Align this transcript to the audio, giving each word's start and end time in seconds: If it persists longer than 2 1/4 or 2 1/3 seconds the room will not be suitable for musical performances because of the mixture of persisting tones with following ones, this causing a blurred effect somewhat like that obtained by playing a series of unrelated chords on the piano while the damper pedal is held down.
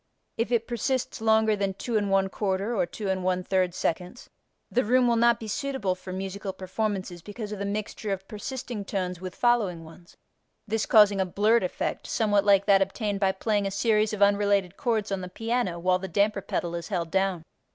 If 0.35 0.51
it 0.51 0.65
persists 0.67 1.21
longer 1.21 1.55
than 1.55 1.75
2 1.75 1.91
1/4 1.93 2.75
or 2.75 2.85
2 2.87 3.05
1/3 3.05 3.71
seconds 3.75 4.31
the 4.71 4.83
room 4.83 5.07
will 5.07 5.15
not 5.15 5.39
be 5.39 5.47
suitable 5.47 5.93
for 5.93 6.11
musical 6.11 6.53
performances 6.53 7.21
because 7.21 7.51
of 7.51 7.59
the 7.59 7.65
mixture 7.67 8.11
of 8.11 8.27
persisting 8.27 8.83
tones 8.83 9.21
with 9.21 9.35
following 9.35 9.83
ones, 9.85 10.17
this 10.67 10.87
causing 10.87 11.21
a 11.21 11.25
blurred 11.27 11.61
effect 11.61 12.07
somewhat 12.07 12.43
like 12.45 12.65
that 12.65 12.81
obtained 12.81 13.19
by 13.19 13.31
playing 13.31 13.67
a 13.67 13.69
series 13.69 14.11
of 14.11 14.23
unrelated 14.23 14.75
chords 14.75 15.11
on 15.11 15.21
the 15.21 15.29
piano 15.29 15.77
while 15.77 15.99
the 15.99 16.07
damper 16.07 16.41
pedal 16.41 16.73
is 16.73 16.87
held 16.87 17.11
down. 17.11 17.43